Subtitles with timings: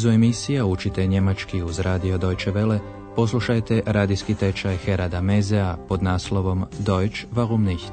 [0.00, 2.78] nizu emisija Učite njemački uz radio Deutsche Welle
[3.16, 7.92] poslušajte radijski tečaj Herada Mezea pod naslovom Deutsch warum nicht?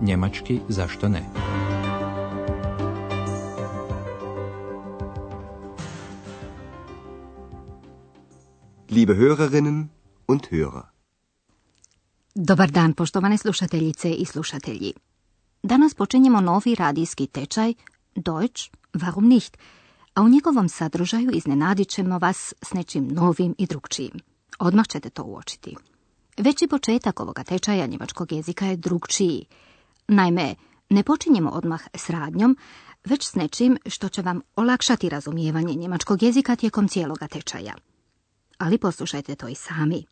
[0.00, 1.22] Njemački zašto ne?
[8.90, 9.86] Liebe Hörerinnen
[10.26, 10.82] und Hörer.
[12.34, 14.92] Dobar dan, poštovane slušateljice i slušatelji.
[15.62, 17.74] Danas počinjemo novi radijski tečaj
[18.14, 19.58] Deutsch warum nicht?
[20.18, 24.12] A u njegovom sadržaju iznenadit ćemo vas s nečim novim i drugčijim.
[24.58, 25.76] Odmah ćete to uočiti.
[26.36, 29.44] Veći početak ovoga tečaja njemačkog jezika je drugčiji.
[30.08, 30.54] Naime,
[30.90, 32.56] ne počinjemo odmah s radnjom,
[33.04, 37.74] već s nečim što će vam olakšati razumijevanje njemačkog jezika tijekom cijeloga tečaja.
[38.58, 40.04] Ali poslušajte to i sami.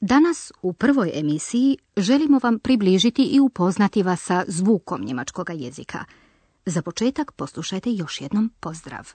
[0.00, 6.04] Danas u prvoj emisiji želimo vam približiti i upoznati vas sa zvukom njemačkog jezika–
[6.66, 9.12] za početak poslušajte još jednom pozdrav.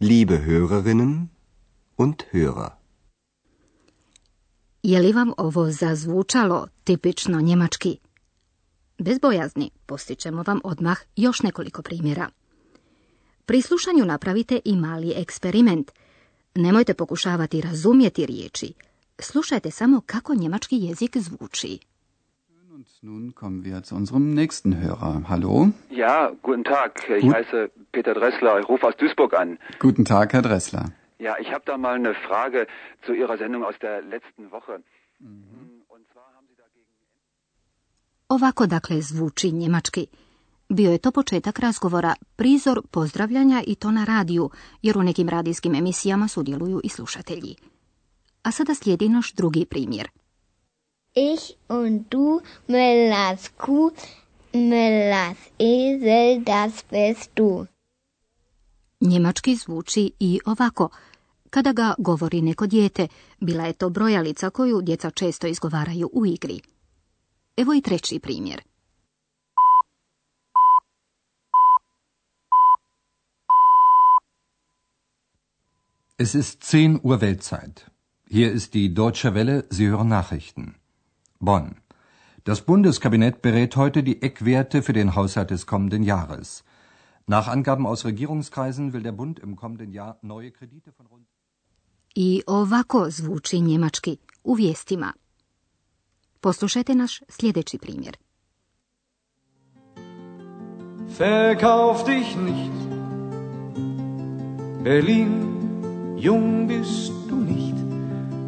[0.00, 1.26] Liebe Hörerinnen
[1.96, 2.70] und Hörer.
[4.82, 7.98] Je li vam ovo zazvučalo tipično njemački?
[8.98, 12.28] Bez bojazni postićemo vam odmah još nekoliko primjera.
[13.46, 15.90] Pri slušanju napravite i mali eksperiment.
[16.54, 18.72] Nemojte pokušavati razumjeti riječi.
[19.18, 21.78] Slušajte samo kako njemački jezik zvuči.
[22.74, 25.24] Und nun kommen wir zu unserem nächsten Hörer.
[25.28, 25.54] Hallo?
[25.90, 26.90] Ja, guten Tag.
[27.18, 27.34] Ich Gut.
[27.34, 27.58] heiße
[27.92, 28.60] Peter Dressler.
[28.60, 29.58] Ich rufe aus Duisburg an.
[29.78, 30.84] Guten Tag, Herr Dressler.
[31.18, 32.66] Ja, ich habe da mal eine Frage
[33.04, 34.74] zu Ihrer Sendung aus der letzten Woche.
[35.94, 36.92] Und zwar haben Sie dagegen.
[38.28, 40.06] Ovako dakle zvuči njemački.
[40.68, 44.50] Bio je to početak razgovora, prizor pozdravljanja i to na radiju,
[44.82, 47.56] jer u nekim radijskim emisijama sudjeluju i slušatelji.
[48.42, 50.08] A sada slijedi naš drugi primjer.
[51.14, 53.92] Ich und du, Müllers Kuh,
[54.54, 57.66] Müllers Esel, das bist du.
[59.00, 60.88] Njemački zvuči i ovako.
[61.50, 63.08] Kada ga govori neko dijete,
[63.40, 66.60] bila je to brojalica koju djeca često izgovaraju u igri.
[67.56, 68.62] Evo i treći primjer.
[76.18, 77.80] Es ist 10 Uhr Weltzeit.
[78.30, 80.81] Hier ist die Deutsche Welle, Sie hören Nachrichten.
[81.42, 81.74] Bonn.
[82.44, 86.62] Das Bundeskabinett berät heute die Eckwerte für den Haushalt des kommenden Jahres.
[87.26, 91.26] Nach Angaben aus Regierungskreisen will der Bund im kommenden Jahr neue Kredite von rund
[92.14, 95.12] I ovako zvuči njemački u vijestima.
[96.40, 98.16] Poslušajte naš sljedeći primjer.
[101.18, 102.82] Verkauf dich nicht.
[104.84, 105.32] Berlin,
[106.18, 107.76] jung bist du nicht.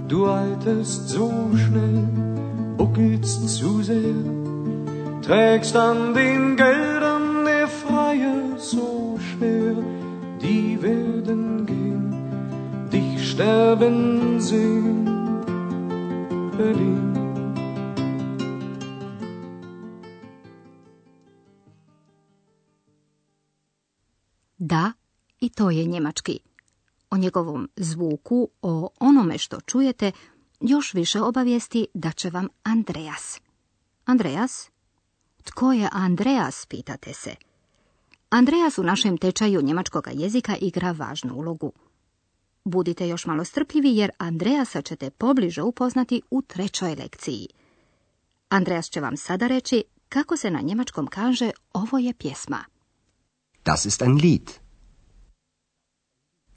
[0.08, 2.33] Du alterst so schnell,
[2.76, 4.14] buckelst zu sehr.
[5.22, 9.74] Trägst an den Geldern der Freier so schwer.
[10.42, 15.08] Die werden gehen, dich sterben sehen.
[16.56, 17.14] Berlin.
[24.58, 24.92] Da,
[25.40, 26.38] i to je njemački.
[27.10, 30.12] O njegovom zvuku, o onome što čujete,
[30.60, 33.40] još više obavijesti da će vam Andreas.
[34.04, 34.70] Andreas?
[35.44, 37.34] Tko je Andreas, pitate se.
[38.30, 41.72] Andreas u našem tečaju njemačkog jezika igra važnu ulogu.
[42.64, 47.48] Budite još malo strpljivi jer Andreasa ćete pobliže upoznati u trećoj lekciji.
[48.48, 52.64] Andreas će vam sada reći kako se na njemačkom kaže ovo je pjesma.
[53.64, 54.50] Das ist ein Lied.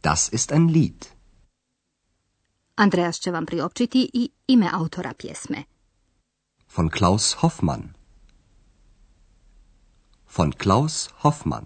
[0.04, 1.17] Das ist ein Lied.
[2.78, 5.64] Andreas će vam priopćiti i ime autora pjesme.
[6.76, 7.84] Von Klaus Hoffmann.
[10.38, 11.66] Von Klaus Hoffmann.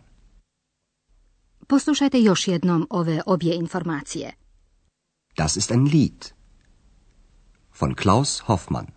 [1.67, 4.33] Poslušajte još jednom ove obje informacije.
[5.37, 6.25] Das ist ein Lied.
[7.79, 8.87] Von Klaus Hoffmann.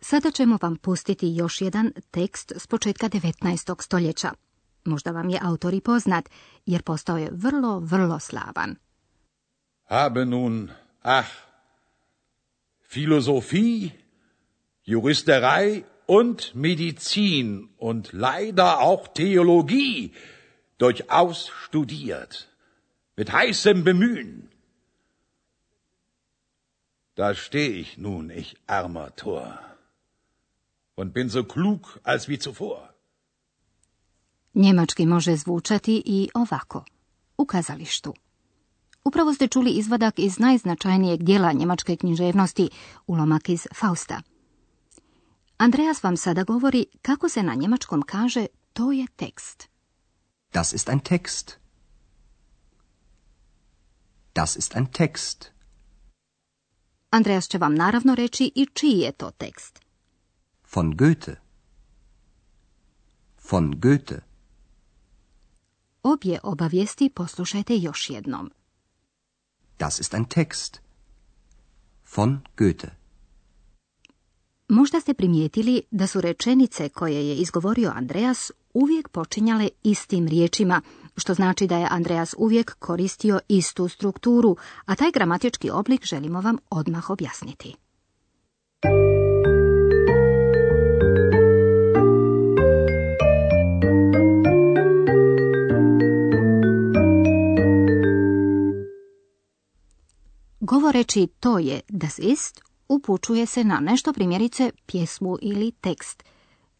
[0.00, 3.82] Sada ćemo vam pustiti još jedan tekst s početka 19.
[3.82, 4.32] stoljeća.
[4.84, 6.28] Možda vam je autor i poznat,
[6.66, 8.76] jer postao je vrlo, vrlo slavan.
[9.90, 10.70] Habe nun,
[11.02, 11.32] ach,
[12.82, 13.92] Philosophie,
[14.84, 20.12] Juristerei und Medizin und leider auch Theologie
[20.78, 22.48] durchaus studiert,
[23.16, 24.48] mit heißem Bemühen.
[27.16, 29.58] Da steh ich nun, ich armer Tor,
[30.94, 32.88] und bin so klug als wie zuvor.
[34.54, 36.84] Njemački može zvučati i ovako.
[37.36, 38.14] U kazalištu.
[39.04, 42.70] Upravo ste čuli izvadak iz najznačajnijeg dijela njemačke književnosti,
[43.06, 44.22] ulomak iz Fausta.
[45.58, 49.68] Andreas vam sada govori kako se na njemačkom kaže to je tekst.
[50.52, 51.58] Das ist ein Text.
[54.34, 55.50] Das ist ein Text.
[57.10, 59.80] Andreas će vam naravno reći i čiji je to tekst.
[60.74, 61.36] Von Goethe.
[63.50, 64.20] Von Goethe.
[66.02, 68.50] Obje obavijesti poslušajte još jednom.
[69.80, 70.80] Das ist ein Text.
[72.16, 72.88] Von Goethe.
[74.68, 80.80] Možda ste primijetili da su rečenice koje je izgovorio Andreas uvijek počinjale istim riječima,
[81.16, 86.56] što znači da je Andreas uvijek koristio istu strukturu, a taj gramatički oblik želimo vam
[86.70, 87.74] odmah objasniti.
[101.00, 106.22] Govoreći to je das ist, upućuje se na nešto primjerice pjesmu ili tekst.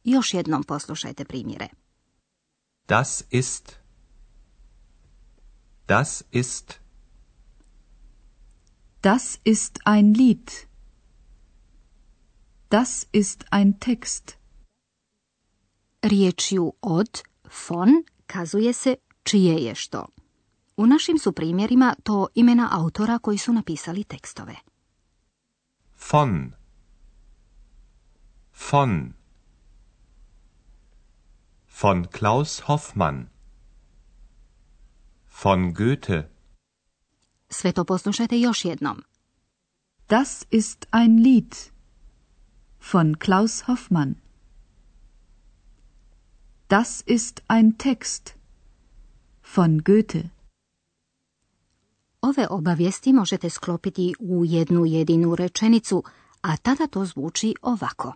[0.04, 1.68] Još jednom poslušajte primjere.
[2.88, 3.76] Das ist.
[5.88, 6.74] Das ist.
[9.02, 10.50] Das ist ein Lied.
[12.70, 14.32] Das ist ein Text.
[16.02, 17.22] Riječju od,
[17.68, 17.88] von,
[18.26, 20.06] kazuje se čije je što.
[20.80, 24.56] U našim su primjerima to imena autora koji su napisali tekstove.
[26.12, 26.52] Von.
[28.70, 29.12] Von.
[31.82, 33.28] Von Klaus Hoffmann.
[35.44, 36.30] Von Goethe.
[37.48, 39.02] Sve to poslušajte još jednom.
[40.08, 41.54] Das ist ein Lied.
[42.92, 44.14] Von Klaus Hoffmann.
[46.68, 48.34] Das ist ein Text.
[49.56, 50.39] Von Goethe.
[52.30, 56.02] Ove obavijesti možete sklopiti u jednu jedinu rečenicu,
[56.42, 58.12] a tada to zvuči ovako.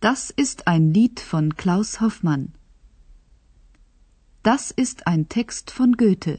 [0.00, 2.46] Das ist ein Lied von Klaus Hoffmann.
[4.42, 6.38] Das ist ein Text von Goethe.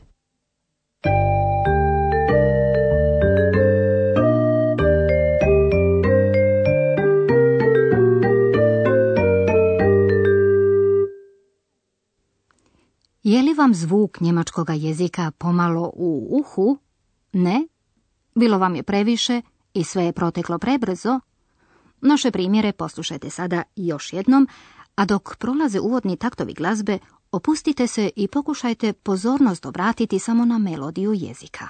[13.26, 16.78] Je li vam zvuk njemačkoga jezika pomalo u uhu?
[17.34, 17.68] Ne?
[18.36, 19.42] Bilo vam je previše
[19.74, 21.20] i sve je proteklo prebrzo?
[22.02, 24.48] Naše primjere poslušajte sada još jednom,
[24.96, 27.00] a dok prolaze uvodni taktovi glazbe,
[27.32, 31.70] opustite se i pokušajte pozornost obratiti samo na melodiju jezika.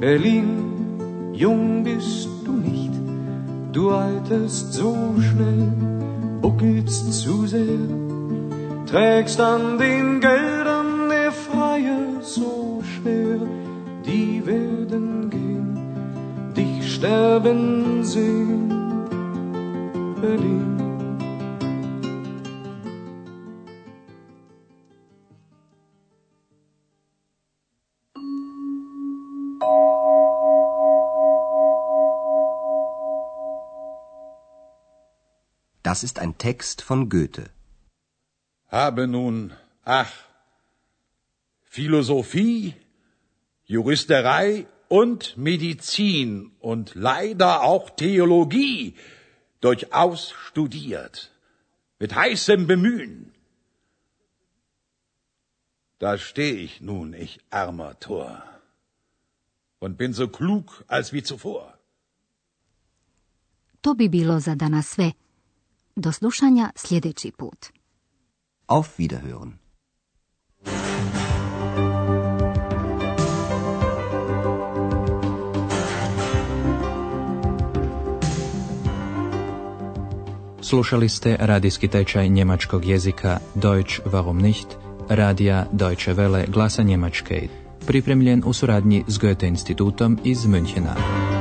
[0.00, 2.92] Berlin, jung bist du nicht,
[3.72, 5.72] du alterst so schnell,
[6.42, 7.88] buckelst zu sehr,
[8.86, 13.38] trägst an den Geldern der Freie so schwer,
[14.04, 15.78] die werden gehen,
[16.56, 18.68] dich sterben sehen,
[20.20, 20.73] Berlin.
[35.94, 37.44] Das ist ein Text von Goethe.
[38.66, 39.52] Habe nun,
[39.84, 40.12] ach,
[41.62, 42.74] Philosophie,
[43.64, 48.96] Juristerei und Medizin und leider auch Theologie
[49.60, 51.30] durchaus studiert,
[52.00, 53.32] mit heißem Bemühen.
[56.00, 58.42] Da steh ich nun, ich armer Tor,
[59.78, 61.78] und bin so klug als wie zuvor.
[63.82, 65.14] To bi bilo za danas sve.
[65.96, 67.66] Do slušanja sljedeći put.
[68.66, 69.50] Auf Wiederhören.
[80.62, 84.68] Slušali ste radijski tečaj njemačkog jezika Deutsch warum nicht,
[85.08, 87.48] radija Deutsche Welle glasa Njemačke,
[87.86, 91.33] pripremljen u suradnji s Goethe institutom iz Münchena.